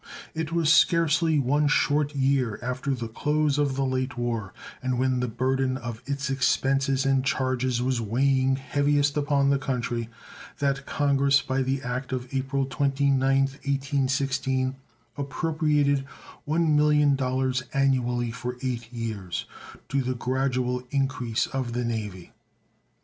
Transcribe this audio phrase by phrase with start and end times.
[0.33, 5.19] It was scarcely one short year after the close of the late war, and when
[5.19, 10.09] the burden of its expenses and charges was weighing heaviest upon the country,
[10.57, 14.75] that Congress, by the act of April 29th, 1816,
[15.19, 16.03] appropriated
[16.47, 19.45] $1,000,000 annually for eight years
[19.89, 22.31] to the gradual increase of the Navy.